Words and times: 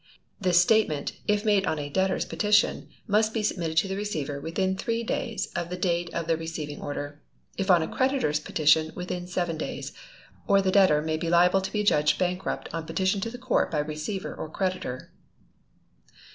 This 0.39 0.59
statement, 0.59 1.11
if 1.27 1.45
made 1.45 1.67
on 1.67 1.77
a 1.77 1.87
debtor's 1.87 2.25
petition, 2.25 2.89
must 3.05 3.35
be 3.35 3.43
submitted 3.43 3.77
to 3.77 3.87
the 3.87 3.95
Receiver 3.95 4.41
within 4.41 4.75
three 4.75 5.03
days 5.03 5.51
of 5.55 5.69
the 5.69 5.77
date 5.77 6.11
of 6.11 6.25
the 6.25 6.35
receiving 6.35 6.81
order; 6.81 7.21
if 7.55 7.69
on 7.69 7.83
a 7.83 7.87
creditor's 7.87 8.39
petition, 8.39 8.91
within 8.95 9.27
seven 9.27 9.59
days; 9.59 9.93
or 10.47 10.59
the 10.59 10.71
debtor 10.71 11.03
will 11.03 11.17
be 11.19 11.29
liable 11.29 11.61
to 11.61 11.71
be 11.71 11.81
adjudged 11.81 12.17
bankrupt 12.17 12.67
on 12.73 12.87
petition 12.87 13.21
to 13.21 13.29
the 13.29 13.37
Court 13.37 13.69
by 13.69 13.77
Receiver 13.77 14.33
or 14.33 14.49
creditor. 14.49 15.11